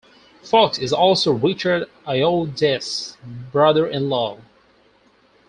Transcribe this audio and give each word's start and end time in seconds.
Fox 0.41 0.79
is 0.79 0.91
also 0.93 1.31
Richard 1.31 1.87
Ayoade's 2.07 3.17
brother-in-law. 3.51 4.39